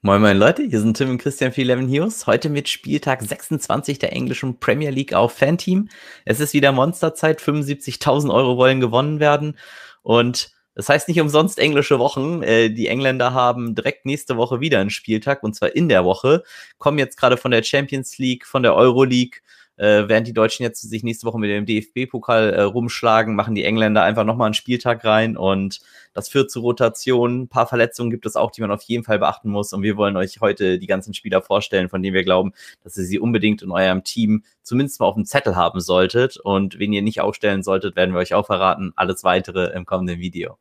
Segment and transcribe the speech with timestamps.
[0.00, 2.28] Moin moin Leute, hier sind Tim und Christian für 11 News.
[2.28, 5.88] Heute mit Spieltag 26 der englischen Premier League auf Fanteam.
[6.24, 9.58] Es ist wieder Monsterzeit, 75.000 Euro wollen gewonnen werden
[10.02, 12.44] und das heißt nicht umsonst englische Wochen.
[12.44, 16.44] Äh, die Engländer haben direkt nächste Woche wieder einen Spieltag und zwar in der Woche.
[16.78, 19.42] Kommen jetzt gerade von der Champions League, von der Euro League
[19.78, 23.64] äh, während die Deutschen jetzt sich nächste Woche mit dem DFB-Pokal äh, rumschlagen, machen die
[23.64, 25.80] Engländer einfach nochmal einen Spieltag rein und
[26.14, 27.42] das führt zu Rotationen.
[27.42, 29.72] Ein paar Verletzungen gibt es auch, die man auf jeden Fall beachten muss.
[29.72, 33.04] Und wir wollen euch heute die ganzen Spieler vorstellen, von denen wir glauben, dass ihr
[33.04, 36.36] sie unbedingt in eurem Team zumindest mal auf dem Zettel haben solltet.
[36.38, 38.92] Und wen ihr nicht aufstellen solltet, werden wir euch auch verraten.
[38.96, 40.58] Alles weitere im kommenden Video.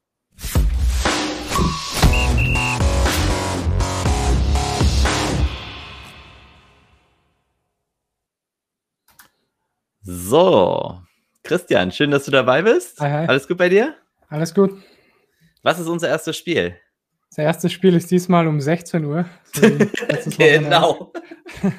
[10.09, 11.01] So,
[11.43, 13.01] Christian, schön, dass du dabei bist.
[13.01, 13.27] Hi, hi.
[13.27, 13.93] Alles gut bei dir?
[14.29, 14.71] Alles gut.
[15.63, 16.77] Was ist unser erstes Spiel?
[17.29, 19.25] Das erste Spiel ist diesmal um 16 Uhr.
[20.37, 21.11] genau.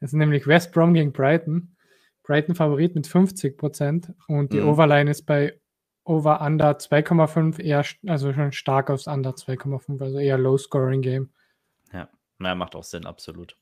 [0.00, 1.74] Das ist nämlich West Brom gegen Brighton.
[2.24, 4.68] Brighton Favorit mit 50 Prozent und die mhm.
[4.68, 5.58] Overline ist bei
[6.04, 11.30] Over Under 2,5 eher, also schon stark aufs Under 2,5, also eher Low Scoring Game.
[11.92, 13.56] Ja, na, macht auch Sinn, absolut.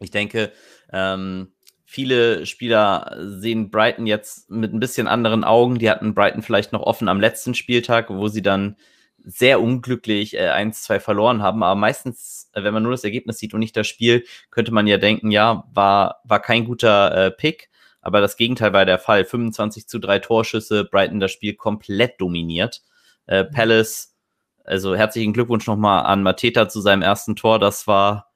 [0.00, 0.50] Ich denke,
[0.92, 1.53] ähm,
[1.84, 5.78] viele Spieler sehen Brighton jetzt mit ein bisschen anderen Augen.
[5.78, 8.76] Die hatten Brighton vielleicht noch offen am letzten Spieltag, wo sie dann
[9.24, 11.62] sehr unglücklich äh, 1-2 verloren haben.
[11.62, 14.86] Aber meistens, äh, wenn man nur das Ergebnis sieht und nicht das Spiel, könnte man
[14.86, 17.70] ja denken, ja, war, war kein guter äh, Pick.
[18.00, 19.24] Aber das Gegenteil war der Fall.
[19.24, 22.82] 25 zu 3 Torschüsse, Brighton das Spiel komplett dominiert.
[23.26, 24.14] Äh, Palace,
[24.62, 27.58] also herzlichen Glückwunsch nochmal an Mateta zu seinem ersten Tor.
[27.58, 28.33] Das war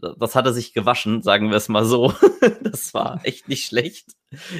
[0.00, 2.12] das hat er sich gewaschen, sagen wir es mal so.
[2.62, 4.10] das war echt nicht schlecht.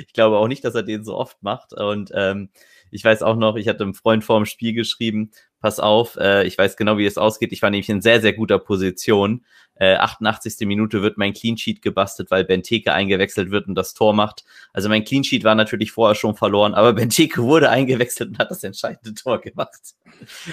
[0.07, 1.73] Ich glaube auch nicht, dass er den so oft macht.
[1.73, 2.51] Und ähm,
[2.91, 5.31] ich weiß auch noch, ich hatte einem Freund vor dem Spiel geschrieben,
[5.61, 7.53] pass auf, äh, ich weiß genau, wie es ausgeht.
[7.53, 9.45] Ich war nämlich in sehr, sehr guter Position.
[9.75, 10.67] Äh, 88.
[10.67, 14.45] Minute wird mein Clean Sheet gebastelt, weil Benteke eingewechselt wird und das Tor macht.
[14.73, 18.51] Also mein Clean Sheet war natürlich vorher schon verloren, aber Benteke wurde eingewechselt und hat
[18.51, 19.95] das entscheidende Tor gemacht.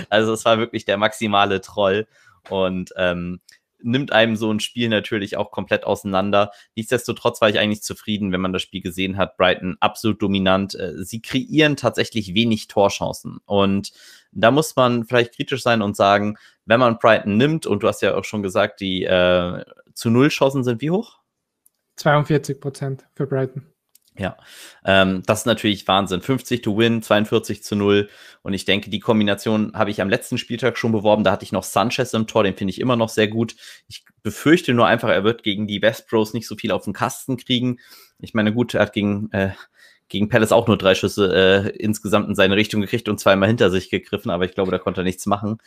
[0.09, 2.07] Also es war wirklich der maximale Troll.
[2.49, 3.41] Und ähm,
[3.81, 6.51] nimmt einem so ein Spiel natürlich auch komplett auseinander.
[6.75, 9.38] Nichtsdestotrotz war ich eigentlich zufrieden, wenn man das Spiel gesehen hat.
[9.38, 10.75] Brighton absolut dominant.
[10.75, 13.39] Äh, sie kreieren tatsächlich wenig Torchancen.
[13.45, 13.91] Und
[14.31, 18.01] da muss man vielleicht kritisch sein und sagen, wenn man Brighton nimmt, und du hast
[18.01, 19.63] ja auch schon gesagt, die äh,
[19.94, 21.19] zu Null Chancen sind wie hoch?
[21.95, 23.65] 42 Prozent für Brighton.
[24.19, 24.35] Ja,
[24.83, 26.22] ähm, das ist natürlich Wahnsinn.
[26.22, 28.09] 50 to win, 42 zu 0.
[28.41, 31.23] Und ich denke, die Kombination habe ich am letzten Spieltag schon beworben.
[31.23, 33.56] Da hatte ich noch Sanchez im Tor, den finde ich immer noch sehr gut.
[33.88, 36.94] Ich befürchte nur einfach, er wird gegen die West Bros nicht so viel auf den
[36.94, 37.79] Kasten kriegen.
[38.19, 39.51] Ich meine, gut, er hat gegen, äh,
[40.09, 43.69] gegen Palace auch nur drei Schüsse äh, insgesamt in seine Richtung gekriegt und zweimal hinter
[43.69, 45.59] sich gegriffen, aber ich glaube, da konnte er nichts machen.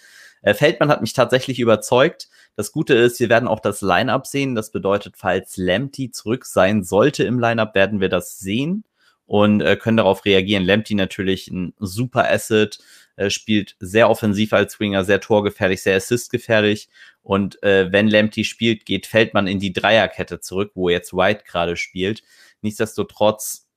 [0.43, 2.28] Äh, Feldmann hat mich tatsächlich überzeugt.
[2.56, 4.55] Das Gute ist, wir werden auch das Line-Up sehen.
[4.55, 8.84] Das bedeutet, falls Lamptey zurück sein sollte im Line-Up, werden wir das sehen
[9.27, 10.65] und äh, können darauf reagieren.
[10.65, 12.78] Lamptey natürlich ein super Asset,
[13.17, 16.89] äh, spielt sehr offensiv als Winger, sehr torgefährlich, sehr assistgefährlich.
[17.22, 21.77] Und äh, wenn Lamptey spielt, geht Feldmann in die Dreierkette zurück, wo jetzt White gerade
[21.77, 22.22] spielt.
[22.62, 23.69] Nichtsdestotrotz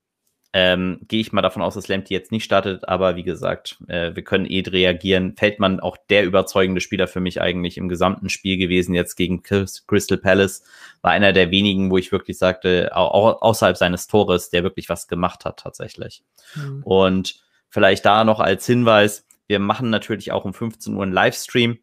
[0.55, 4.15] ähm, Gehe ich mal davon aus, dass Lamptey jetzt nicht startet, aber wie gesagt, äh,
[4.15, 5.35] wir können eh reagieren.
[5.35, 10.17] Feldmann auch der überzeugende Spieler für mich eigentlich im gesamten Spiel gewesen, jetzt gegen Crystal
[10.19, 10.63] Palace.
[11.01, 15.07] War einer der wenigen, wo ich wirklich sagte, auch außerhalb seines Tores, der wirklich was
[15.07, 16.23] gemacht hat tatsächlich.
[16.53, 16.83] Mhm.
[16.83, 21.79] Und vielleicht da noch als Hinweis, wir machen natürlich auch um 15 Uhr einen Livestream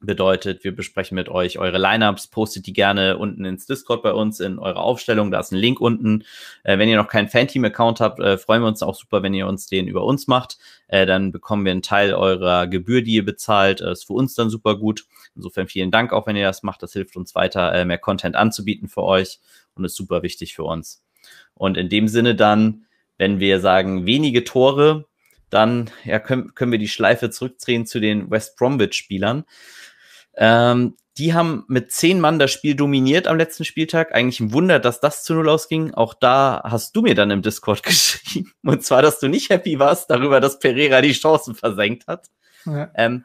[0.00, 4.38] Bedeutet, wir besprechen mit euch eure Lineups, postet die gerne unten ins Discord bei uns
[4.38, 5.32] in eure Aufstellung.
[5.32, 6.22] Da ist ein Link unten.
[6.62, 9.48] Äh, wenn ihr noch keinen Fanteam-Account habt, äh, freuen wir uns auch super, wenn ihr
[9.48, 10.58] uns den über uns macht.
[10.86, 13.80] Äh, dann bekommen wir einen Teil eurer Gebühr, die ihr bezahlt.
[13.80, 15.04] Das ist für uns dann super gut.
[15.34, 16.80] Insofern vielen Dank auch, wenn ihr das macht.
[16.84, 19.40] Das hilft uns weiter, äh, mehr Content anzubieten für euch
[19.74, 21.02] und ist super wichtig für uns.
[21.54, 25.06] Und in dem Sinne dann, wenn wir sagen wenige Tore,
[25.50, 29.44] dann ja, können, können wir die Schleife zurückdrehen zu den West Bromwich-Spielern.
[30.38, 34.14] Ähm, die haben mit zehn Mann das Spiel dominiert am letzten Spieltag.
[34.14, 35.92] Eigentlich ein Wunder, dass das zu null ausging.
[35.92, 38.52] Auch da hast du mir dann im Discord geschrieben.
[38.62, 42.28] Und zwar, dass du nicht happy warst darüber, dass Pereira die Chancen versenkt hat.
[42.64, 42.90] Ja.
[42.94, 43.24] Ähm,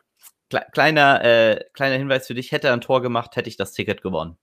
[0.49, 2.51] kle kleiner, äh, kleiner Hinweis für dich.
[2.51, 4.37] Hätte er ein Tor gemacht, hätte ich das Ticket gewonnen.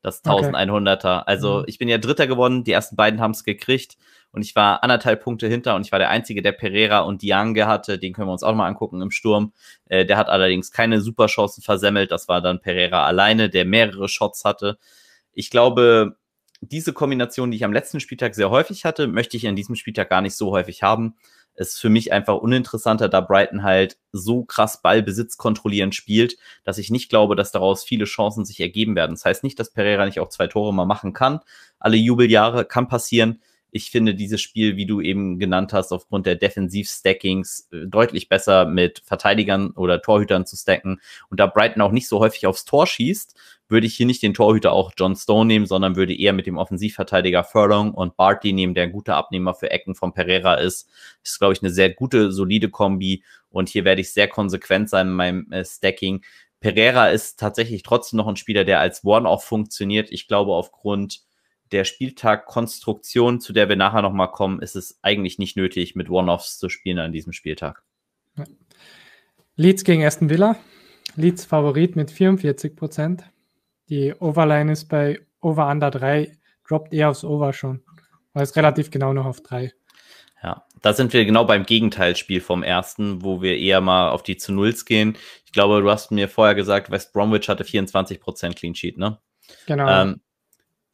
[0.00, 1.24] Das 1100er.
[1.24, 1.64] Also mhm.
[1.66, 2.62] ich bin ja Dritter gewonnen.
[2.62, 3.96] Die ersten beiden haben es gekriegt
[4.34, 7.68] und ich war anderthalb Punkte hinter und ich war der Einzige, der Pereira und Diange
[7.68, 8.00] hatte.
[8.00, 9.52] Den können wir uns auch mal angucken im Sturm.
[9.86, 12.10] Äh, der hat allerdings keine Superchancen versemmelt.
[12.10, 14.76] Das war dann Pereira alleine, der mehrere Shots hatte.
[15.34, 16.16] Ich glaube,
[16.60, 20.10] diese Kombination, die ich am letzten Spieltag sehr häufig hatte, möchte ich an diesem Spieltag
[20.10, 21.14] gar nicht so häufig haben.
[21.54, 26.90] ist für mich einfach uninteressanter, da Brighton halt so krass Ballbesitz kontrollierend spielt, dass ich
[26.90, 29.14] nicht glaube, dass daraus viele Chancen sich ergeben werden.
[29.14, 31.38] Das heißt nicht, dass Pereira nicht auch zwei Tore mal machen kann.
[31.78, 33.40] Alle Jubeljahre kann passieren.
[33.76, 38.66] Ich finde dieses Spiel, wie du eben genannt hast, aufgrund der Defensiv-Stackings äh, deutlich besser
[38.66, 41.00] mit Verteidigern oder Torhütern zu stacken.
[41.28, 43.34] Und da Brighton auch nicht so häufig aufs Tor schießt,
[43.68, 46.56] würde ich hier nicht den Torhüter auch John Stone nehmen, sondern würde eher mit dem
[46.56, 50.88] Offensivverteidiger Furlong und Barty nehmen, der ein guter Abnehmer für Ecken von Pereira ist.
[51.24, 53.24] Das ist, glaube ich, eine sehr gute, solide Kombi.
[53.50, 56.24] Und hier werde ich sehr konsequent sein in meinem äh, Stacking.
[56.60, 60.12] Pereira ist tatsächlich trotzdem noch ein Spieler, der als One-Off funktioniert.
[60.12, 61.24] Ich glaube, aufgrund
[61.74, 66.58] der Spieltag-Konstruktion, zu der wir nachher nochmal kommen, ist es eigentlich nicht nötig, mit One-Offs
[66.58, 67.82] zu spielen an diesem Spieltag.
[68.36, 68.44] Ja.
[69.56, 70.56] Leeds gegen Aston Villa.
[71.16, 73.24] Leeds Favorit mit 44 Prozent.
[73.88, 76.36] Die Overline ist bei Over Under 3,
[76.66, 77.82] droppt eher aufs Over schon.
[78.32, 79.72] Weil es relativ genau noch auf 3.
[80.42, 84.36] Ja, da sind wir genau beim Gegenteilspiel vom ersten, wo wir eher mal auf die
[84.36, 85.16] zu Nulls gehen.
[85.44, 89.18] Ich glaube, du hast mir vorher gesagt, West Bromwich hatte 24% Clean Sheet, ne?
[89.66, 89.88] Genau.
[89.88, 90.20] Ähm,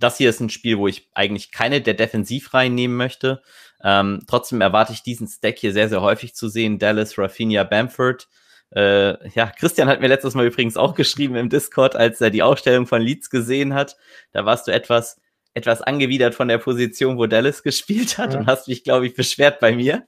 [0.01, 3.43] das hier ist ein Spiel, wo ich eigentlich keine der Defensivreihen nehmen möchte.
[3.83, 6.79] Ähm, trotzdem erwarte ich diesen Stack hier sehr, sehr häufig zu sehen.
[6.79, 8.29] Dallas, Rafinha, Bamford.
[8.75, 12.43] Äh, ja, Christian hat mir letztes Mal übrigens auch geschrieben im Discord, als er die
[12.43, 13.97] Ausstellung von Leeds gesehen hat.
[14.33, 15.21] Da warst du etwas,
[15.55, 18.41] etwas angewidert von der Position, wo Dallas gespielt hat ja.
[18.41, 20.07] und hast mich, glaube ich, beschwert bei mir.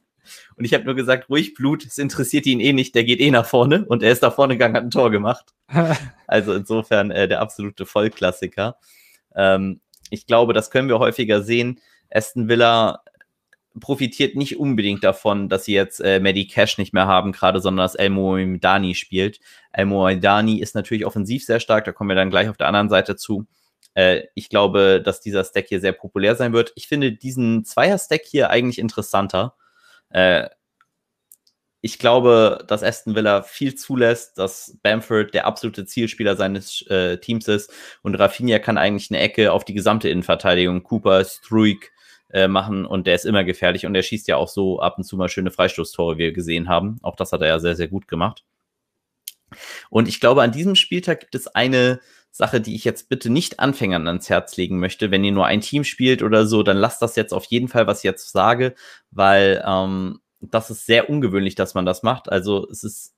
[0.56, 3.30] Und ich habe nur gesagt, ruhig Blut, es interessiert ihn eh nicht, der geht eh
[3.30, 5.46] nach vorne und er ist da vorne gegangen, hat ein Tor gemacht.
[6.26, 8.76] also insofern äh, der absolute Vollklassiker.
[9.34, 9.80] Ähm,
[10.12, 11.80] ich glaube, das können wir häufiger sehen.
[12.10, 13.02] Aston Villa
[13.80, 17.84] profitiert nicht unbedingt davon, dass sie jetzt äh, Maddie Cash nicht mehr haben, gerade, sondern
[17.84, 19.40] dass Elmo Dani spielt.
[19.72, 22.90] Elmo Dani ist natürlich offensiv sehr stark, da kommen wir dann gleich auf der anderen
[22.90, 23.46] Seite zu.
[23.94, 26.72] Äh, ich glaube, dass dieser Stack hier sehr populär sein wird.
[26.76, 29.54] Ich finde diesen Zweier-Stack hier eigentlich interessanter.
[30.10, 30.48] Äh,
[31.82, 37.48] ich glaube, dass Aston Villa viel zulässt, dass Bamford der absolute Zielspieler seines äh, Teams
[37.48, 41.92] ist und Rafinha kann eigentlich eine Ecke auf die gesamte Innenverteidigung, Cooper, Struik
[42.30, 45.04] äh, machen und der ist immer gefährlich und er schießt ja auch so ab und
[45.04, 46.98] zu mal schöne Freistoßtore, wie wir gesehen haben.
[47.02, 48.44] Auch das hat er ja sehr, sehr gut gemacht.
[49.90, 52.00] Und ich glaube, an diesem Spieltag gibt es eine
[52.30, 55.10] Sache, die ich jetzt bitte nicht Anfängern ans Herz legen möchte.
[55.10, 57.86] Wenn ihr nur ein Team spielt oder so, dann lasst das jetzt auf jeden Fall,
[57.86, 58.74] was ich jetzt sage,
[59.10, 62.30] weil ähm, das ist sehr ungewöhnlich, dass man das macht.
[62.30, 63.14] Also es ist,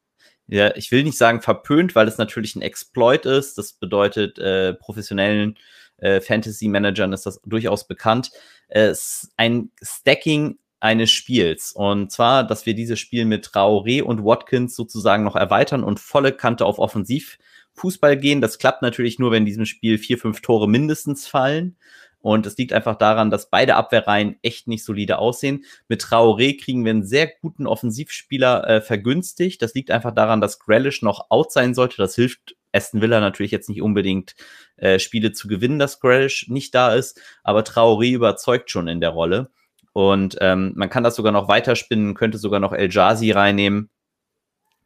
[0.47, 3.59] ja, ich will nicht sagen verpönt, weil es natürlich ein Exploit ist.
[3.59, 5.59] Das bedeutet, äh, professionellen
[5.99, 8.31] äh, Fantasy-Managern ist das durchaus bekannt.
[8.69, 11.73] Es ist ein Stacking eines Spiels.
[11.73, 16.33] Und zwar, dass wir dieses Spiel mit Traoré und Watkins sozusagen noch erweitern und volle
[16.33, 18.43] Kante auf Offensivfußball gehen.
[18.43, 21.77] Das klappt natürlich nur, wenn in diesem Spiel vier, fünf Tore mindestens fallen.
[22.25, 25.67] Und es liegt einfach daran, dass beide Abwehrreihen echt nicht solide aussehen.
[25.89, 29.61] Mit Traoré kriegen wir einen sehr guten Offensivspieler äh, vergünstigt.
[29.61, 31.99] Das liegt einfach daran, dass Grealish noch out sein sollte.
[31.99, 34.37] Das hilft Aston Villa natürlich jetzt nicht unbedingt
[34.77, 37.21] äh, Spiele zu gewinnen, dass Grealish nicht da ist.
[37.43, 39.51] Aber Traoré überzeugt schon in der Rolle.
[39.93, 43.91] Und ähm, man kann das sogar noch weiterspinnen, könnte sogar noch El Jazi reinnehmen.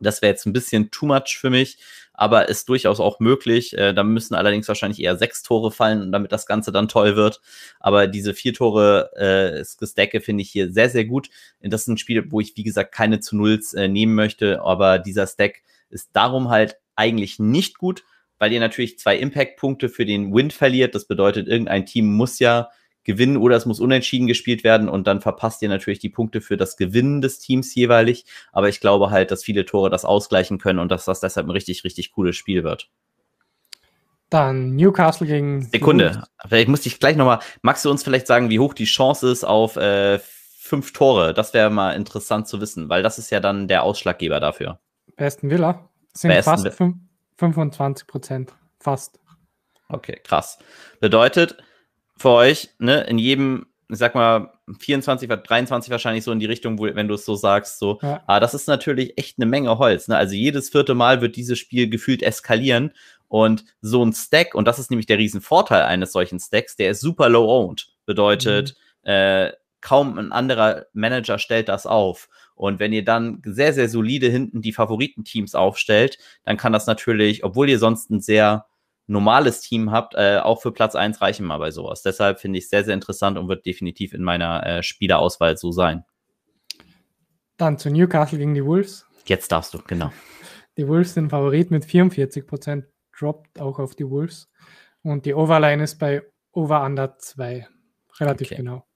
[0.01, 1.79] Das wäre jetzt ein bisschen too much für mich
[2.19, 3.79] aber ist durchaus auch möglich.
[3.79, 7.41] Äh, da müssen allerdings wahrscheinlich eher sechs Tore fallen, damit das Ganze dann toll wird.
[7.79, 11.31] Aber diese vier Tore äh, Stacke finde ich hier sehr, sehr gut.
[11.61, 14.99] Das ist ein Spiel, wo ich, wie gesagt, keine zu Nulls äh, nehmen möchte, aber
[14.99, 18.03] dieser Stack ist darum halt eigentlich nicht gut,
[18.41, 20.97] weil ihr natürlich zwei Impact-Punkte für den Win verliert.
[20.97, 22.69] Das bedeutet, irgendein Team muss ja
[23.09, 26.59] gewinnen oder es muss unentschieden gespielt werden und dann verpasst ihr natürlich die Punkte für
[26.59, 28.27] das Gewinnen des Teams jeweilig.
[28.53, 31.51] Aber ich glaube halt, dass viele Tore das ausgleichen können und dass das deshalb ein
[31.51, 32.91] richtig, richtig cooles Spiel wird.
[34.29, 35.63] Dann Newcastle gegen.
[35.63, 37.39] Sekunde, vielleicht muss ich gleich nochmal.
[37.63, 41.33] Magst du uns vielleicht sagen, wie hoch die Chance ist auf äh, fünf Tore?
[41.33, 44.81] Das wäre mal interessant zu wissen, weil das ist ja dann der Ausschlaggeber dafür.
[45.17, 46.83] Besten Villa sind Besten fast
[47.39, 48.53] 25 Prozent.
[48.79, 49.19] Fast.
[49.89, 50.59] Okay, krass.
[51.01, 51.57] Bedeutet,
[52.19, 56.79] für euch, ne, in jedem, ich sag mal, 24, 23 wahrscheinlich so in die Richtung,
[56.79, 58.23] wo, wenn du es so sagst, so, ja.
[58.27, 60.09] aber das ist natürlich echt eine Menge Holz.
[60.09, 60.17] Ne?
[60.17, 62.93] Also jedes vierte Mal wird dieses Spiel gefühlt eskalieren
[63.29, 67.01] und so ein Stack, und das ist nämlich der Riesenvorteil eines solchen Stacks, der ist
[67.01, 67.89] super low owned.
[68.05, 69.11] Bedeutet, mhm.
[69.11, 72.29] äh, kaum ein anderer Manager stellt das auf.
[72.55, 77.45] Und wenn ihr dann sehr, sehr solide hinten die Favoritenteams aufstellt, dann kann das natürlich,
[77.45, 78.67] obwohl ihr sonst ein sehr
[79.09, 82.03] normales Team habt, äh, auch für Platz 1 reichen mal bei sowas.
[82.03, 85.73] Deshalb finde ich es sehr, sehr interessant und wird definitiv in meiner äh, Spielerauswahl so
[85.73, 86.05] sein.
[87.57, 89.07] Dann zu Newcastle gegen die Wolves.
[89.27, 90.13] Jetzt darfst du, genau.
[90.77, 92.85] Die Wolves sind Favorit mit 44 Prozent,
[93.19, 94.49] droppt auch auf die Wolves.
[95.03, 96.23] Und die Overline ist bei
[96.53, 97.67] Over Under 2.
[98.21, 98.57] Relativ okay.
[98.59, 98.88] genau.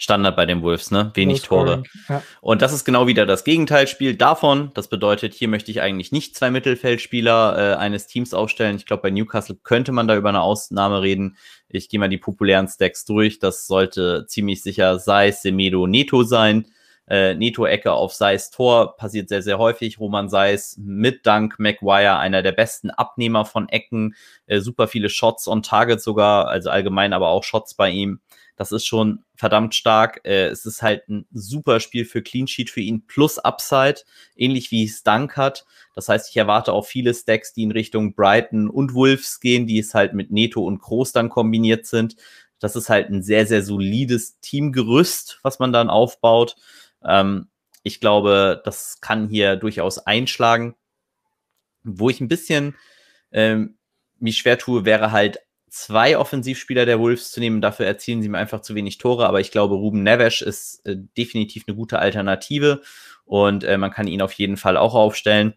[0.00, 1.10] Standard bei den Wolves, ne?
[1.12, 1.82] Wenig Tore.
[2.08, 2.22] Ja.
[2.40, 4.70] Und das ist genau wieder das Gegenteilspiel davon.
[4.72, 8.76] Das bedeutet, hier möchte ich eigentlich nicht zwei Mittelfeldspieler äh, eines Teams aufstellen.
[8.76, 11.36] Ich glaube, bei Newcastle könnte man da über eine Ausnahme reden.
[11.68, 13.40] Ich gehe mal die populären Stacks durch.
[13.40, 16.64] Das sollte ziemlich sicher Seis, Semedo, Neto sein.
[17.06, 20.00] Äh, Neto-Ecke auf Seis Tor passiert sehr, sehr häufig.
[20.00, 24.14] Roman Seis mit Dank McGuire, einer der besten Abnehmer von Ecken.
[24.46, 28.20] Äh, super viele Shots on Target sogar, also allgemein aber auch Shots bei ihm.
[28.60, 30.20] Das ist schon verdammt stark.
[30.22, 34.02] Äh, es ist halt ein super Spiel für Clean Sheet für ihn plus Upside,
[34.36, 35.64] ähnlich wie es Dunk hat.
[35.94, 39.78] Das heißt, ich erwarte auch viele Stacks, die in Richtung Brighton und Wolves gehen, die
[39.78, 42.16] es halt mit Neto und Groß dann kombiniert sind.
[42.58, 46.56] Das ist halt ein sehr, sehr solides Teamgerüst, was man dann aufbaut.
[47.02, 47.48] Ähm,
[47.82, 50.74] ich glaube, das kann hier durchaus einschlagen.
[51.82, 52.76] Wo ich ein bisschen
[53.32, 53.78] ähm,
[54.18, 55.38] mich schwer tue, wäre halt
[55.70, 57.60] zwei Offensivspieler der Wolves zu nehmen.
[57.60, 59.26] Dafür erzielen sie mir einfach zu wenig Tore.
[59.26, 62.82] Aber ich glaube, Ruben Neves ist äh, definitiv eine gute Alternative
[63.24, 65.54] und äh, man kann ihn auf jeden Fall auch aufstellen.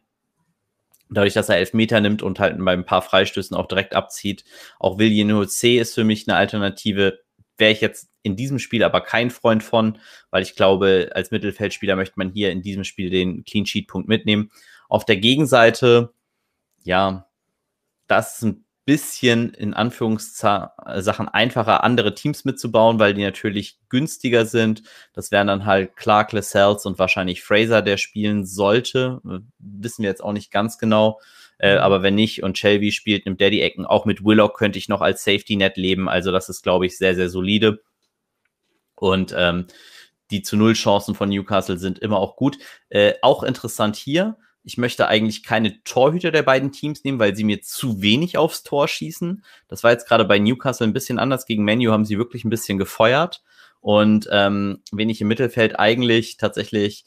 [1.10, 4.46] Dadurch, dass er elf Meter nimmt und halt bei ein paar Freistößen auch direkt abzieht.
[4.79, 7.20] Auch William C ist für mich eine Alternative.
[7.58, 10.00] Wäre ich jetzt in diesem Spiel aber kein Freund von,
[10.32, 14.08] weil ich glaube, als Mittelfeldspieler möchte man hier in diesem Spiel den Clean Sheet Punkt
[14.08, 14.50] mitnehmen.
[14.89, 16.13] Auf der Gegenseite,
[16.84, 17.27] ja,
[18.08, 24.83] das ist ein bisschen in Anführungssachen einfacher, andere Teams mitzubauen, weil die natürlich günstiger sind.
[25.13, 29.21] Das wären dann halt Clark, Lascelles und wahrscheinlich Fraser, der spielen sollte.
[29.59, 31.19] Wissen wir jetzt auch nicht ganz genau.
[31.59, 31.81] Äh, mhm.
[31.81, 33.85] aber wenn nicht und Shelby spielt, nimmt die Ecken.
[33.85, 36.09] Auch mit Willock könnte ich noch als Safety Net leben.
[36.09, 37.81] Also das ist, glaube ich, sehr, sehr solide.
[38.95, 39.67] Und ähm,
[40.31, 42.57] die zu Null Chancen von Newcastle sind immer auch gut.
[42.89, 47.43] Äh, auch interessant hier, ich möchte eigentlich keine Torhüter der beiden Teams nehmen, weil sie
[47.43, 49.43] mir zu wenig aufs Tor schießen.
[49.67, 51.46] Das war jetzt gerade bei Newcastle ein bisschen anders.
[51.46, 53.43] Gegen Menu haben sie wirklich ein bisschen gefeuert.
[53.82, 57.03] Und ähm, wen ich im Mittelfeld eigentlich tatsächlich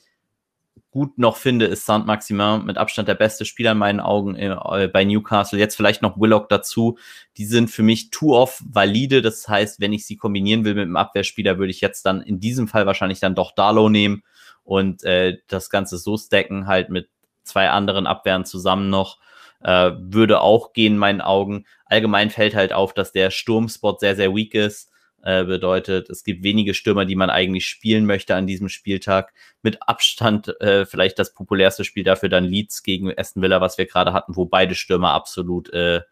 [0.91, 4.89] gut noch finde, ist Saint Maximin mit Abstand der beste Spieler in meinen Augen äh,
[4.93, 5.59] bei Newcastle.
[5.59, 6.99] Jetzt vielleicht noch Willock dazu.
[7.39, 9.23] Die sind für mich too off valide.
[9.23, 12.41] Das heißt, wenn ich sie kombinieren will mit einem Abwehrspieler, würde ich jetzt dann in
[12.41, 14.23] diesem Fall wahrscheinlich dann doch Darlow nehmen
[14.65, 17.09] und äh, das Ganze so stacken halt mit
[17.47, 19.19] zwei anderen Abwehren zusammen noch.
[19.63, 21.65] Äh, würde auch gehen in meinen Augen.
[21.87, 24.91] Allgemein fällt halt auf, dass der Sturmspot sehr, sehr weak ist.
[25.23, 29.33] Äh, bedeutet, es gibt wenige Stürmer, die man eigentlich spielen möchte an diesem Spieltag.
[29.63, 33.87] Mit Abstand äh, vielleicht das populärste Spiel dafür dann Leeds gegen Aston Villa, was wir
[33.87, 36.03] gerade hatten, wo beide Stürmer absolut äh,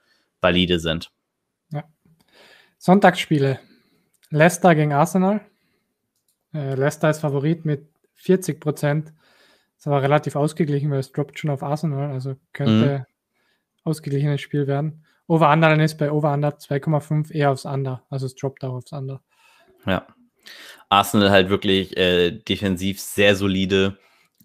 [0.40, 1.12] valide sind.
[1.70, 1.84] Ja.
[2.78, 3.60] Sonntagsspiele.
[4.30, 5.42] Leicester gegen Arsenal.
[6.52, 9.12] Äh, Leicester ist Favorit mit 40 Prozent.
[9.84, 13.04] Es war relativ ausgeglichen, weil es droppt schon auf Arsenal, also könnte mhm.
[13.84, 15.04] ausgeglichenes Spiel werden.
[15.26, 18.92] Over Under ist bei Over Under 2,5 eher aufs Under, also es droppt auch aufs
[18.92, 19.20] Under.
[19.84, 20.06] Ja.
[20.88, 23.98] Arsenal halt wirklich äh, defensiv sehr solide.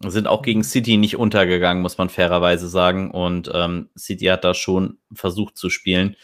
[0.05, 3.09] Sind auch gegen City nicht untergegangen, muss man fairerweise sagen.
[3.09, 6.17] Und ähm, City hat da schon versucht zu spielen.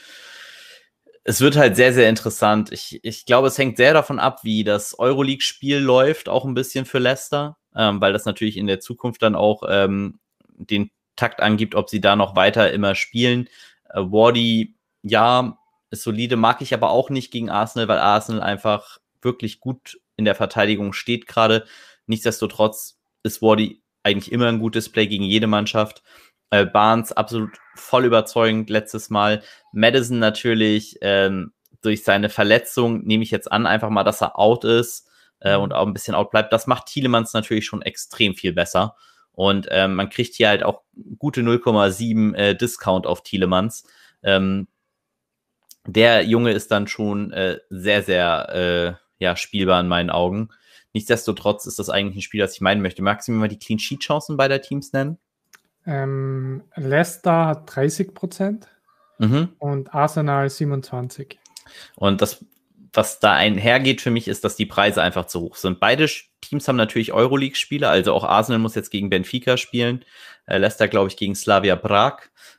[1.23, 2.69] Es wird halt sehr, sehr interessant.
[2.73, 6.83] Ich, ich glaube, es hängt sehr davon ab, wie das Euroleague-Spiel läuft, auch ein bisschen
[6.83, 11.75] für Leicester ähm, weil das natürlich in der Zukunft dann auch ähm, den Takt angibt,
[11.75, 13.49] ob sie da noch weiter immer spielen.
[13.89, 15.57] Äh, Wardy, ja,
[15.91, 20.25] ist solide, mag ich aber auch nicht gegen Arsenal, weil Arsenal einfach wirklich gut in
[20.25, 21.65] der Verteidigung steht gerade.
[22.07, 26.03] Nichtsdestotrotz ist Wardy eigentlich immer ein gutes Play gegen jede Mannschaft.
[26.51, 29.41] Äh, Barnes absolut voll überzeugend letztes Mal.
[29.71, 34.63] Madison natürlich ähm, durch seine Verletzung, nehme ich jetzt an, einfach mal, dass er out
[34.63, 35.07] ist
[35.39, 36.53] äh, und auch ein bisschen out bleibt.
[36.53, 38.95] Das macht Thielemanns natürlich schon extrem viel besser.
[39.31, 40.81] Und ähm, man kriegt hier halt auch
[41.19, 43.85] gute 0,7 äh, Discount auf Thielemanns.
[44.23, 44.67] Ähm,
[45.85, 48.49] der Junge ist dann schon äh, sehr, sehr
[49.19, 50.49] äh, ja, spielbar in meinen Augen.
[50.93, 53.01] Nichtsdestotrotz ist das eigentlich ein Spiel, das ich meinen möchte.
[53.01, 55.17] Magst du mir mal die Clean Sheet Chancen beider Teams nennen?
[55.85, 58.67] Ähm, Leicester hat 30 Prozent
[59.19, 59.49] mhm.
[59.59, 61.37] und Arsenal 27.
[61.95, 62.43] Und das
[62.95, 65.79] was da einhergeht für mich, ist, dass die Preise einfach zu hoch sind.
[65.79, 66.07] Beide
[66.41, 70.05] Teams haben natürlich Euroleague-Spiele, also auch Arsenal muss jetzt gegen Benfica spielen,
[70.45, 72.17] äh, Leicester, glaube ich, gegen Slavia Prag.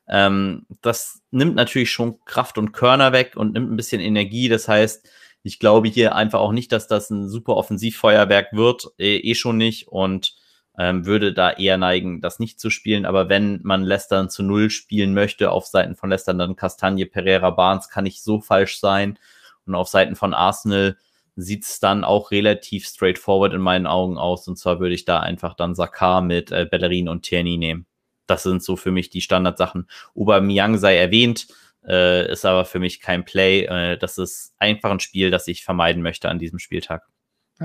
[0.08, 4.48] Ähm, das nimmt natürlich schon Kraft und Körner weg und nimmt ein bisschen Energie.
[4.48, 5.08] Das heißt,
[5.42, 9.56] ich glaube hier einfach auch nicht, dass das ein super Offensivfeuerwerk wird, eh, eh schon
[9.56, 10.34] nicht und
[10.78, 13.06] ähm, würde da eher neigen, das nicht zu spielen.
[13.06, 17.50] Aber wenn man Leicester zu Null spielen möchte, auf Seiten von Leicester dann Castagne, Pereira,
[17.50, 19.18] Barnes, kann ich so falsch sein.
[19.66, 20.96] Und auf Seiten von Arsenal
[21.36, 24.48] sieht es dann auch relativ straightforward in meinen Augen aus.
[24.48, 27.86] Und zwar würde ich da einfach dann Sakar mit äh, Bellerin und Tierney nehmen.
[28.26, 29.86] Das sind so für mich die Standardsachen.
[30.14, 31.46] Aubameyang sei erwähnt,
[31.86, 33.64] äh, ist aber für mich kein Play.
[33.64, 37.06] Äh, das ist einfach ein Spiel, das ich vermeiden möchte an diesem Spieltag.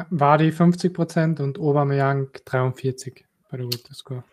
[0.10, 4.24] War die 50% und Aubameyang 43 bei der Score.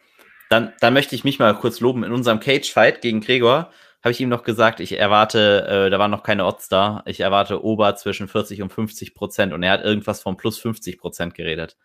[0.50, 2.04] Dann, dann möchte ich mich mal kurz loben.
[2.04, 3.70] In unserem Cage-Fight gegen Gregor
[4.02, 7.20] habe ich ihm noch gesagt, ich erwarte, äh, da waren noch keine Odds da, ich
[7.20, 11.34] erwarte Ober zwischen 40 und 50 Prozent und er hat irgendwas von plus 50 Prozent
[11.34, 11.76] geredet.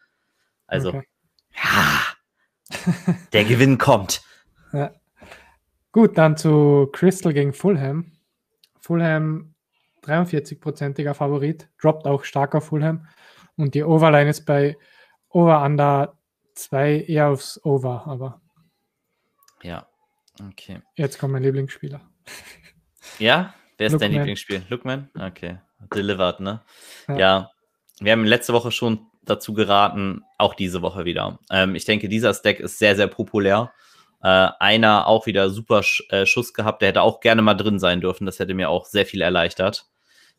[0.67, 1.07] Also, okay.
[1.55, 2.01] ja,
[3.33, 4.21] der Gewinn kommt.
[4.75, 4.91] Ja.
[5.91, 8.11] Gut, dann zu Crystal gegen Fulham.
[8.79, 9.53] Fulham
[10.03, 13.05] 43-prozentiger Favorit, droppt auch stark auf Fulham.
[13.55, 14.75] Und die Overline ist bei
[15.29, 16.17] Over-Under
[16.55, 18.41] 2 eher aufs Over, aber.
[19.61, 19.87] Ja,
[20.49, 20.81] okay.
[20.95, 22.01] Jetzt kommt mein Lieblingsspieler.
[23.19, 23.53] Ja?
[23.77, 24.11] Wer ist Lookman.
[24.11, 24.63] dein Lieblingsspiel?
[24.69, 25.09] Lookman?
[25.19, 25.59] Okay.
[25.93, 26.61] Delivered, ne?
[27.07, 27.17] Ja.
[27.17, 27.51] ja.
[27.99, 31.39] Wir haben letzte Woche schon dazu geraten, auch diese Woche wieder.
[31.51, 33.73] Ähm, ich denke, dieser Stack ist sehr, sehr populär.
[34.21, 37.79] Äh, einer auch wieder super Sch äh, Schuss gehabt, der hätte auch gerne mal drin
[37.79, 38.25] sein dürfen.
[38.25, 39.85] Das hätte mir auch sehr viel erleichtert.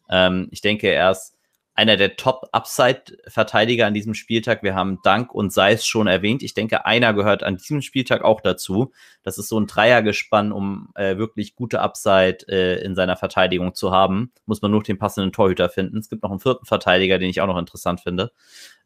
[0.09, 1.34] Ähm, ich denke, er ist
[1.75, 4.62] einer der Top-Upside-Verteidiger an diesem Spieltag.
[4.62, 6.45] Wir haben Dank und Seis schon erwähnt.
[6.45, 8.93] Ich denke, einer gehört an diesem Spieltag auch dazu.
[9.25, 13.90] Das ist so ein Dreiergespann, um äh, wirklich gute Upside äh, in seiner Verteidigung zu
[13.90, 14.33] haben.
[14.47, 15.99] Muss man nur den passenden Torhüter finden.
[15.99, 18.31] Es gibt noch einen vierten Verteidiger, den ich auch noch interessant finde.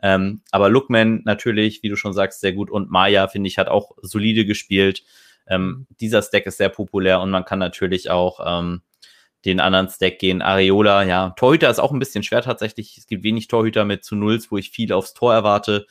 [0.00, 2.70] Ähm, aber Lookman natürlich, wie du schon sagst, sehr gut.
[2.70, 5.02] Und Maya, finde ich, hat auch solide gespielt.
[5.46, 8.82] Ähm, dieser Stack ist sehr populär und man kann natürlich auch ähm,
[9.48, 10.42] den anderen Stack gehen.
[10.42, 12.96] Areola, ja, Torhüter ist auch ein bisschen schwer tatsächlich.
[12.98, 15.86] Es gibt wenig Torhüter mit zu Nulls, wo ich viel aufs Tor erwarte.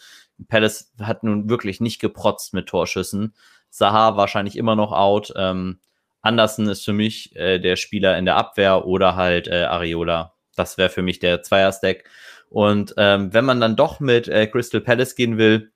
[0.47, 3.33] Palace hat nun wirklich nicht geprotzt mit Torschüssen.
[3.69, 5.33] Sahar wahrscheinlich immer noch out.
[5.35, 5.79] Ähm,
[6.21, 10.33] Anderson ist für mich äh, der Spieler in der Abwehr oder halt äh, Areola.
[10.55, 12.09] Das wäre für mich der Zweier-Stack.
[12.49, 15.71] Und ähm, wenn man dann doch mit äh, Crystal Palace gehen will,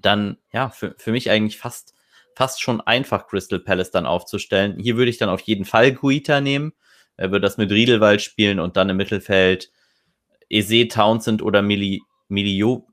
[0.00, 1.94] dann ja, für, für mich eigentlich fast
[2.36, 4.78] fast schon einfach, Crystal Palace dann aufzustellen.
[4.78, 6.72] Hier würde ich dann auf jeden Fall Guita nehmen.
[7.16, 9.70] Er würde das mit Riedelwald spielen und dann im Mittelfeld
[10.48, 12.88] Eze, Townsend oder Mili, Milio.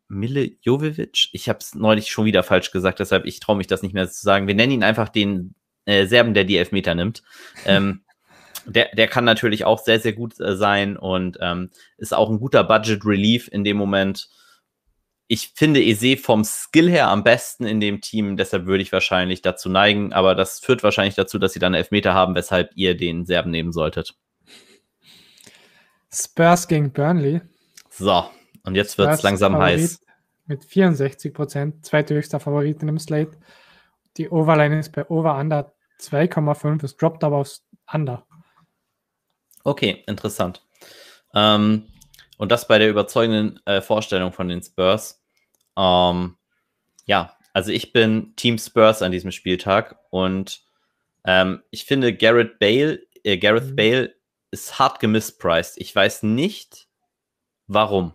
[1.32, 4.10] Ich habe es neulich schon wieder falsch gesagt, deshalb ich traue mich das nicht mehr
[4.10, 4.48] zu sagen.
[4.48, 5.56] Wir nennen ihn einfach den
[5.86, 7.24] äh, Serben, der die Elfmeter nimmt.
[7.66, 8.02] ähm,
[8.66, 12.40] der, der kann natürlich auch sehr, sehr gut äh, sein und ähm, ist auch ein
[12.40, 14.30] guter Budget Relief in dem Moment
[15.32, 19.42] ich finde Eze vom Skill her am besten in dem Team, deshalb würde ich wahrscheinlich
[19.42, 23.26] dazu neigen, aber das führt wahrscheinlich dazu, dass sie dann Elfmeter haben, weshalb ihr den
[23.26, 24.14] Serben nehmen solltet.
[26.14, 27.40] Spurs gegen Burnley.
[27.90, 28.26] So,
[28.66, 30.02] und jetzt wird es langsam Favorit heiß.
[30.48, 33.40] Mit 64 Prozent, zweithöchster Favorit in dem Slate.
[34.18, 38.28] Die Overline ist bei Over Under 2,5, es droppt aber aufs Under.
[39.64, 40.62] Okay, interessant.
[41.34, 41.86] Ähm,
[42.38, 45.21] und das bei der überzeugenden äh, Vorstellung von den Spurs.
[45.78, 46.38] Ähm,
[47.06, 50.62] ja, also ich bin Team Spurs an diesem Spieltag und
[51.26, 53.76] ähm, ich finde Garrett Bale, äh, Gareth mhm.
[53.76, 54.16] Bale
[54.52, 55.78] ist hart gemispriced.
[55.78, 56.88] Ich weiß nicht,
[57.68, 58.14] warum.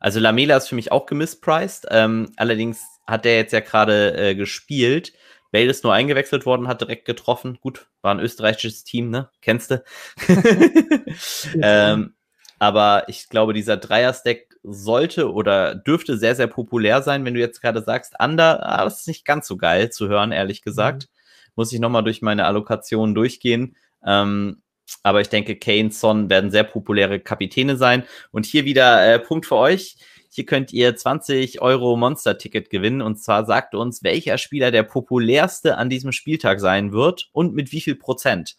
[0.00, 1.86] Also Lamela ist für mich auch gemispriced.
[1.90, 5.12] Ähm, allerdings hat der jetzt ja gerade äh, gespielt.
[5.50, 7.58] Bale ist nur eingewechselt worden, hat direkt getroffen.
[7.60, 9.30] Gut, war ein österreichisches Team, ne?
[9.40, 9.82] Kennst du?
[11.62, 12.14] ähm,
[12.58, 17.24] aber ich glaube, dieser Dreier-Stack sollte oder dürfte sehr, sehr populär sein.
[17.24, 20.32] Wenn du jetzt gerade sagst, Under, ah, das ist nicht ganz so geil zu hören,
[20.32, 21.04] ehrlich gesagt.
[21.04, 21.52] Mhm.
[21.56, 23.76] Muss ich nochmal durch meine Allokation durchgehen.
[24.04, 24.62] Ähm,
[25.02, 28.04] aber ich denke, Kane, Son werden sehr populäre Kapitäne sein.
[28.30, 29.96] Und hier wieder äh, Punkt für euch.
[30.30, 33.02] Hier könnt ihr 20 Euro Monster-Ticket gewinnen.
[33.02, 37.72] Und zwar sagt uns, welcher Spieler der populärste an diesem Spieltag sein wird und mit
[37.72, 38.56] wie viel Prozent.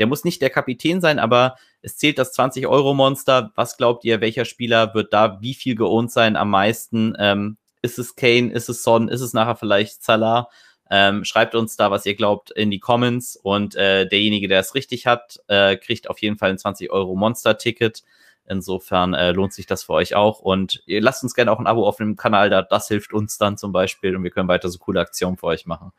[0.00, 3.52] Der muss nicht der Kapitän sein, aber es zählt das 20-Euro-Monster.
[3.54, 7.14] Was glaubt ihr, welcher Spieler wird da wie viel geohnt sein am meisten?
[7.18, 8.50] Ähm, ist es Kane?
[8.50, 9.08] Ist es Son?
[9.08, 10.48] Ist es nachher vielleicht Salah?
[10.90, 13.36] Ähm, schreibt uns da, was ihr glaubt, in die Comments.
[13.36, 18.02] Und äh, derjenige, der es richtig hat, äh, kriegt auf jeden Fall ein 20-Euro-Monster-Ticket.
[18.48, 20.40] Insofern äh, lohnt sich das für euch auch.
[20.40, 22.62] Und ihr lasst uns gerne auch ein Abo auf dem Kanal da.
[22.62, 25.66] Das hilft uns dann zum Beispiel und wir können weiter so coole Aktionen für euch
[25.66, 25.92] machen.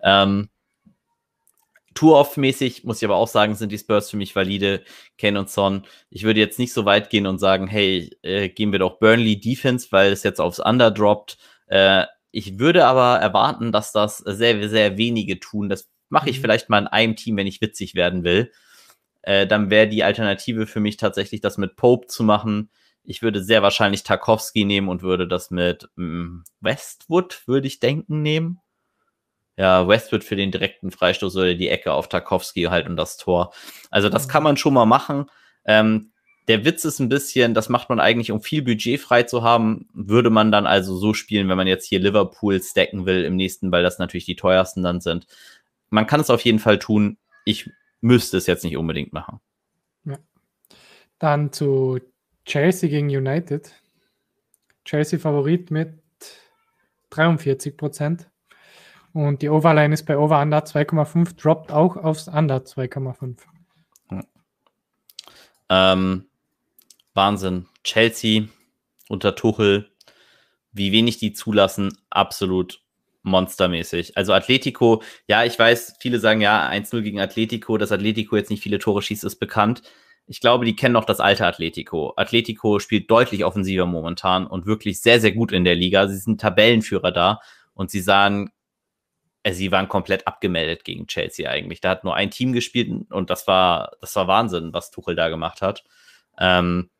[0.00, 0.48] Ähm,
[1.96, 4.84] Tour-Off-mäßig muss ich aber auch sagen, sind die Spurs für mich valide.
[5.18, 5.84] Kane und Son.
[6.10, 9.40] Ich würde jetzt nicht so weit gehen und sagen, hey, äh, gehen wir doch Burnley
[9.40, 11.38] Defense, weil es jetzt aufs Under droppt.
[11.66, 15.68] Äh, ich würde aber erwarten, dass das sehr, sehr wenige tun.
[15.68, 16.42] Das mache ich mhm.
[16.42, 18.52] vielleicht mal in einem Team, wenn ich witzig werden will.
[19.22, 22.70] Äh, dann wäre die Alternative für mich tatsächlich, das mit Pope zu machen.
[23.04, 27.80] Ich würde sehr wahrscheinlich Tarkovsky nehmen und würde das mit mh, mm, Westwood, würde ich
[27.80, 28.60] denken, nehmen
[29.56, 33.52] ja, Westwood für den direkten Freistoß oder die Ecke auf Tarkovsky halt und das Tor.
[33.90, 35.26] Also das kann man schon mal machen.
[35.64, 36.12] Ähm,
[36.48, 39.88] der Witz ist ein bisschen, das macht man eigentlich, um viel Budget frei zu haben,
[39.92, 43.72] würde man dann also so spielen, wenn man jetzt hier Liverpool stacken will im nächsten,
[43.72, 45.26] weil das natürlich die teuersten dann sind.
[45.90, 47.18] Man kann es auf jeden Fall tun.
[47.44, 49.40] Ich müsste es jetzt nicht unbedingt machen.
[50.04, 50.18] Ja.
[51.18, 51.98] Dann zu
[52.44, 53.72] Chelsea gegen United.
[54.84, 55.94] Chelsea Favorit mit
[57.10, 58.28] 43 Prozent.
[59.16, 63.38] Und die Overline ist bei Over Under 2,5, droppt auch aufs Under 2,5.
[65.70, 66.26] Ähm,
[67.14, 67.64] Wahnsinn.
[67.82, 68.42] Chelsea
[69.08, 69.90] unter Tuchel,
[70.72, 72.82] wie wenig die zulassen, absolut
[73.22, 74.18] monstermäßig.
[74.18, 78.62] Also Atletico, ja, ich weiß, viele sagen ja, 1-0 gegen Atletico, dass Atletico jetzt nicht
[78.62, 79.80] viele Tore schießt, ist bekannt.
[80.26, 82.12] Ich glaube, die kennen noch das alte Atletico.
[82.16, 86.06] Atletico spielt deutlich offensiver momentan und wirklich sehr, sehr gut in der Liga.
[86.06, 87.40] Sie sind Tabellenführer da
[87.72, 88.55] und sie sagen, äh,
[89.52, 91.80] sie waren komplett abgemeldet gegen Chelsea eigentlich.
[91.80, 95.28] Da hat nur ein Team gespielt und das war, das war Wahnsinn, was Tuchel da
[95.28, 95.84] gemacht hat.
[96.38, 96.90] Ähm,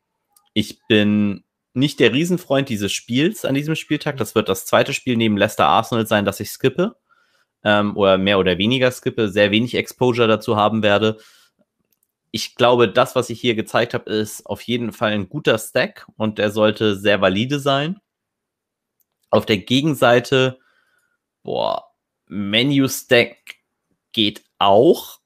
[0.53, 4.17] ich bin nicht der Riesenfreund dieses Spiels an diesem Spieltag.
[4.17, 6.95] Das wird das zweite Spiel neben Leicester Arsenal sein, das ich skippe.
[7.63, 11.17] Ähm, oder mehr oder weniger skippe, sehr wenig Exposure dazu haben werde
[12.31, 16.07] ich glaube, das, was ich hier gezeigt habe, ist auf jeden Fall ein guter Stack
[16.17, 17.99] und der sollte sehr valide sein.
[19.29, 20.59] Auf der Gegenseite,
[21.43, 21.85] boah,
[22.27, 23.37] Menu-Stack
[24.11, 25.19] geht auch,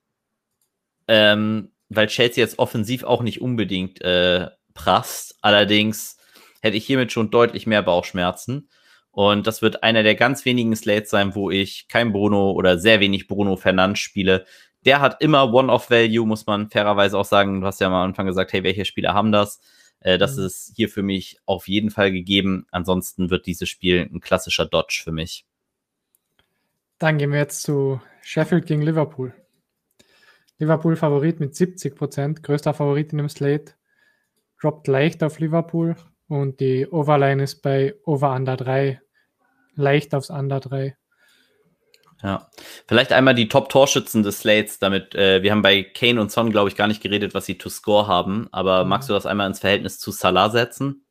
[1.08, 5.38] ähm, weil Chelsea jetzt offensiv auch nicht unbedingt äh, prasst.
[5.42, 6.18] Allerdings
[6.62, 8.70] hätte ich hiermit schon deutlich mehr Bauchschmerzen.
[9.12, 13.02] Und das wird einer der ganz wenigen Slates sein, wo ich kein Bruno oder sehr
[13.02, 14.46] wenig Bruno Fernandes spiele,
[14.86, 17.62] der hat immer One-of-Value, muss man fairerweise auch sagen.
[17.62, 19.60] Du hast ja am Anfang gesagt, hey, welche Spieler haben das?
[20.00, 20.46] Äh, das mhm.
[20.46, 22.66] ist hier für mich auf jeden Fall gegeben.
[22.72, 25.46] Ansonsten wird dieses Spiel ein klassischer Dodge für mich.
[27.02, 29.34] Dann gehen wir jetzt zu Sheffield gegen Liverpool.
[30.60, 33.74] Liverpool Favorit mit 70 Prozent, größter Favorit in dem Slate,
[34.62, 35.96] droppt leicht auf Liverpool
[36.28, 39.02] und die Overline ist bei Over Under 3,
[39.74, 40.96] leicht aufs Under 3.
[42.22, 42.52] Ja,
[42.88, 46.70] vielleicht einmal die Top-Torschützen des Slates, damit äh, wir haben bei Kane und Son, glaube
[46.70, 48.90] ich, gar nicht geredet, was sie to score haben, aber mhm.
[48.92, 51.04] magst du das einmal ins Verhältnis zu Salah setzen?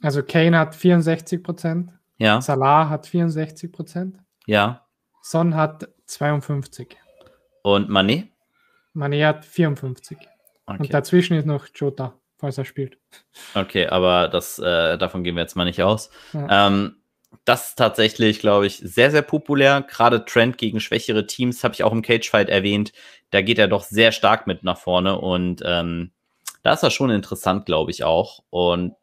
[0.00, 1.90] Also Kane hat 64 Prozent.
[2.18, 2.40] Ja.
[2.40, 4.18] Salah hat 64 Prozent.
[4.46, 4.86] Ja.
[5.22, 6.96] Son hat 52.
[7.62, 8.28] Und Mané?
[8.94, 10.18] Mané hat 54.
[10.66, 10.78] Okay.
[10.80, 12.98] Und dazwischen ist noch Jota, falls er spielt.
[13.54, 16.10] Okay, aber das, äh, davon gehen wir jetzt mal nicht aus.
[16.32, 16.66] Ja.
[16.66, 16.96] Ähm,
[17.44, 19.82] das ist tatsächlich, glaube ich, sehr, sehr populär.
[19.88, 22.92] Gerade Trend gegen schwächere Teams habe ich auch im Cagefight erwähnt.
[23.30, 26.10] Da geht er doch sehr stark mit nach vorne und ähm,
[26.62, 28.42] da ist er schon interessant, glaube ich auch.
[28.50, 28.94] Und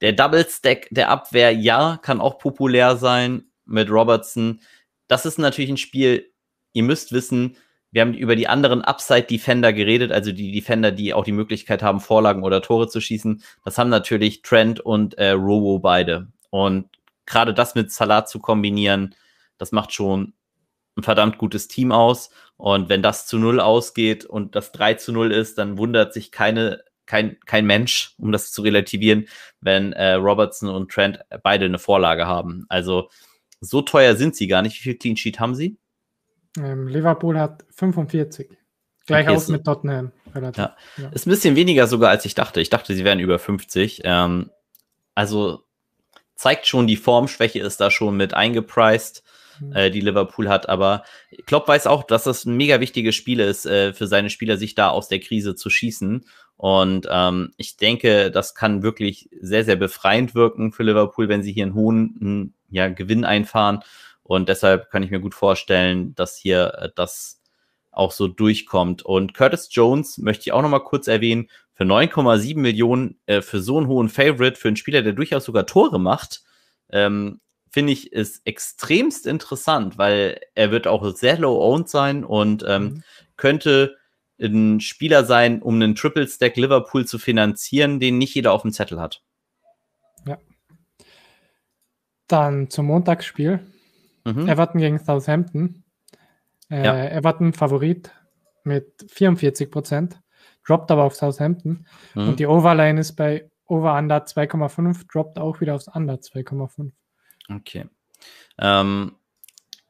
[0.00, 4.60] der Double Stack der Abwehr, ja, kann auch populär sein mit Robertson.
[5.08, 6.32] Das ist natürlich ein Spiel,
[6.72, 7.56] ihr müsst wissen,
[7.92, 12.00] wir haben über die anderen Upside-Defender geredet, also die Defender, die auch die Möglichkeit haben,
[12.00, 13.42] Vorlagen oder Tore zu schießen.
[13.64, 16.28] Das haben natürlich Trent und äh, Robo beide.
[16.50, 16.88] Und
[17.26, 19.14] gerade das mit Salat zu kombinieren,
[19.58, 20.34] das macht schon
[20.96, 22.30] ein verdammt gutes Team aus.
[22.56, 26.30] Und wenn das zu null ausgeht und das 3 zu 0 ist, dann wundert sich
[26.30, 29.26] keine, kein, kein Mensch, um das zu relativieren,
[29.60, 32.66] wenn äh, Robertson und Trent beide eine Vorlage haben.
[32.68, 33.08] Also
[33.60, 34.76] so teuer sind sie gar nicht.
[34.76, 35.78] Wie viel Clean Sheet haben sie?
[36.58, 38.48] Ähm, Liverpool hat 45.
[39.06, 40.12] Gleich okay, aus mit Tottenham.
[40.34, 40.76] Ja.
[40.96, 41.08] ja.
[41.10, 42.60] Ist ein bisschen weniger sogar, als ich dachte.
[42.60, 44.02] Ich dachte, sie wären über 50.
[44.04, 44.50] Ähm,
[45.14, 45.62] also
[46.36, 49.22] zeigt schon, die Formschwäche ist da schon mit eingepreist,
[49.60, 49.72] mhm.
[49.74, 50.68] äh, die Liverpool hat.
[50.68, 51.04] Aber
[51.46, 54.74] Klopp weiß auch, dass das ein mega wichtiges Spiel ist, äh, für seine Spieler sich
[54.74, 56.24] da aus der Krise zu schießen.
[56.56, 61.52] Und ähm, ich denke, das kann wirklich sehr, sehr befreiend wirken für Liverpool, wenn sie
[61.52, 63.80] hier einen hohen ja, Gewinn einfahren.
[64.22, 67.40] Und deshalb kann ich mir gut vorstellen, dass hier äh, das
[67.90, 69.02] auch so durchkommt.
[69.02, 71.48] Und Curtis Jones möchte ich auch noch mal kurz erwähnen.
[71.74, 75.66] Für 9,7 Millionen äh, für so einen hohen Favorite, für einen Spieler, der durchaus sogar
[75.66, 76.42] Tore macht,
[76.90, 82.82] ähm, finde ich, ist extremst interessant, weil er wird auch sehr low-owned sein und ähm,
[82.82, 83.02] mhm.
[83.36, 83.96] könnte
[84.40, 88.72] ein Spieler sein, um einen Triple Stack Liverpool zu finanzieren, den nicht jeder auf dem
[88.72, 89.22] Zettel hat.
[90.26, 90.38] Ja.
[92.30, 93.60] Dann zum Montagsspiel.
[94.24, 94.48] Mhm.
[94.48, 95.82] Everton gegen Southampton.
[96.70, 97.06] Äh, ja.
[97.08, 98.10] Everton Favorit
[98.62, 100.20] mit 44 Prozent,
[100.66, 101.86] droppt aber auf Southampton.
[102.14, 102.28] Mhm.
[102.28, 106.92] Und die Overline ist bei Over Under 2,5, droppt auch wieder aufs Under 2,5.
[107.52, 107.86] Okay.
[108.58, 109.16] Ähm,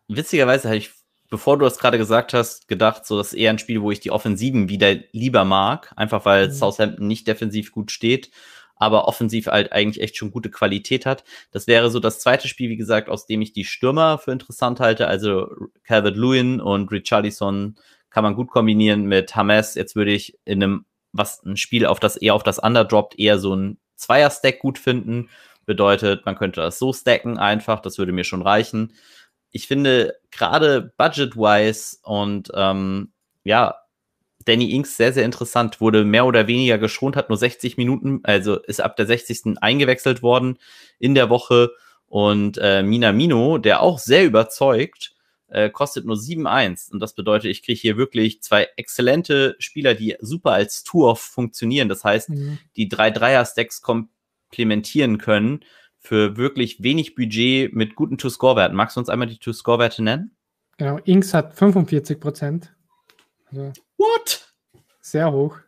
[0.09, 0.92] witzigerweise habe ich,
[1.29, 4.00] bevor du das gerade gesagt hast, gedacht, so das ist eher ein Spiel, wo ich
[4.00, 6.53] die Offensiven wieder lieber mag, einfach weil mhm.
[6.53, 8.31] Southampton nicht defensiv gut steht
[8.80, 11.22] aber offensiv halt eigentlich echt schon gute Qualität hat.
[11.52, 14.80] Das wäre so das zweite Spiel, wie gesagt, aus dem ich die Stürmer für interessant
[14.80, 15.06] halte.
[15.06, 15.48] Also
[15.84, 17.76] Calvert Lewin und Richarlison
[18.08, 19.74] kann man gut kombinieren mit Hames.
[19.74, 23.38] Jetzt würde ich in einem, was ein Spiel auf das eher auf das Underdroppt eher
[23.38, 25.28] so ein Zweier-Stack gut finden.
[25.66, 28.94] Bedeutet, man könnte das so stacken einfach, das würde mir schon reichen.
[29.52, 33.12] Ich finde, gerade budget-wise und ähm,
[33.44, 33.74] ja,
[34.44, 35.81] Danny Inks sehr, sehr interessant.
[35.81, 39.59] Wurde mehr oder weniger geschont, hat nur 60 Minuten, also ist ab der 60.
[39.61, 40.59] eingewechselt worden
[40.98, 41.70] in der Woche.
[42.07, 45.14] Und äh, Minamino, der auch sehr überzeugt,
[45.48, 46.90] äh, kostet nur 7-1.
[46.92, 51.88] Und das bedeutet, ich kriege hier wirklich zwei exzellente Spieler, die super als Tour-Off funktionieren.
[51.88, 52.59] Das heißt, mhm.
[52.76, 55.61] die drei Dreier-Stacks komplementieren können
[55.98, 58.74] für wirklich wenig Budget mit guten To-Score-Werten.
[58.74, 60.35] Magst du uns einmal die To-Score-Werte nennen?
[60.79, 62.74] Genau, Inks hat 45 Prozent.
[63.50, 64.48] Also What?
[65.02, 65.58] Sehr hoch.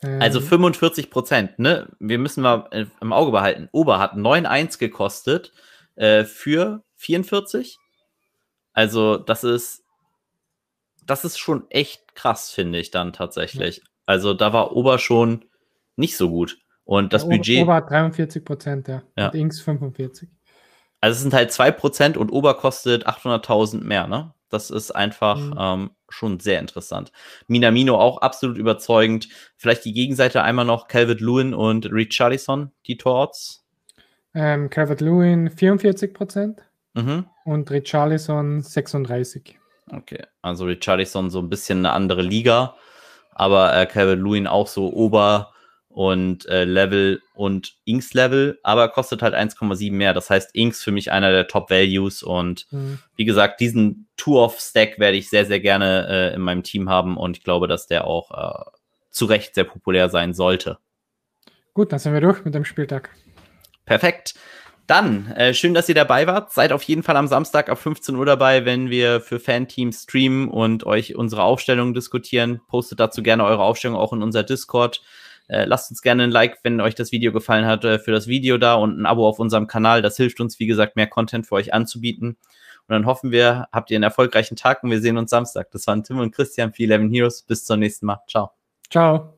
[0.00, 1.10] Also 45 ähm.
[1.10, 1.88] Prozent, ne?
[1.98, 3.68] Wir müssen mal äh, im Auge behalten.
[3.72, 5.52] Ober hat 9,1 gekostet
[5.96, 7.78] äh, für 44.
[8.72, 9.84] Also, das ist,
[11.04, 13.76] das ist schon echt krass, finde ich dann tatsächlich.
[13.78, 13.82] Ja.
[14.06, 15.44] Also, da war Ober schon
[15.96, 16.58] nicht so gut.
[16.84, 17.62] Und das ja, Budget.
[17.62, 19.02] Ober hat 43 Prozent, ja.
[19.16, 19.26] ja.
[19.28, 20.28] Und Inks 45.
[21.00, 24.34] Also, es sind halt 2 Prozent und Ober kostet 800.000 mehr, ne?
[24.48, 25.54] Das ist einfach mhm.
[25.58, 27.12] ähm, schon sehr interessant.
[27.46, 29.28] Minamino auch absolut überzeugend.
[29.56, 33.64] Vielleicht die Gegenseite einmal noch Calvert Lewin und Richarlison, die Torts.
[34.34, 36.62] Ähm, Calvert Lewin 44 Prozent.
[36.94, 37.26] Mhm.
[37.44, 39.58] Und Richarlison 36.
[39.90, 42.76] Okay, also Richarlison so ein bisschen eine andere Liga,
[43.32, 45.53] aber äh, Calvin Lewin auch so Ober-
[45.94, 50.12] und äh, Level und Inks Level, aber kostet halt 1,7 mehr.
[50.12, 52.98] Das heißt, Inks für mich einer der Top Values und mhm.
[53.14, 57.36] wie gesagt, diesen Two-of-Stack werde ich sehr, sehr gerne äh, in meinem Team haben und
[57.36, 58.70] ich glaube, dass der auch äh,
[59.10, 60.78] zu Recht sehr populär sein sollte.
[61.74, 63.10] Gut, dann sind wir durch mit dem Spieltag.
[63.84, 64.34] Perfekt.
[64.88, 66.52] Dann, äh, schön, dass ihr dabei wart.
[66.52, 70.48] Seid auf jeden Fall am Samstag ab 15 Uhr dabei, wenn wir für Fanteams streamen
[70.48, 72.60] und euch unsere Aufstellung diskutieren.
[72.66, 75.00] Postet dazu gerne eure Aufstellung auch in unser Discord.
[75.48, 78.26] Äh, lasst uns gerne ein Like, wenn euch das Video gefallen hat, äh, für das
[78.26, 80.02] Video da und ein Abo auf unserem Kanal.
[80.02, 82.38] Das hilft uns, wie gesagt, mehr Content für euch anzubieten.
[82.86, 85.70] Und dann hoffen wir, habt ihr einen erfolgreichen Tag und wir sehen uns Samstag.
[85.70, 87.42] Das waren Tim und Christian für 11 Heroes.
[87.42, 88.20] Bis zum nächsten Mal.
[88.28, 88.50] Ciao.
[88.90, 89.33] Ciao.